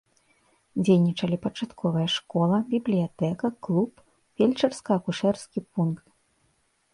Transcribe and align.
Дзейнічалі 0.83 1.37
пачатковая 1.43 2.05
школа, 2.13 2.57
бібліятэка, 2.71 3.47
клуб, 3.67 3.91
фельчарска-акушэрскі 4.39 5.59
пункт. 5.77 6.05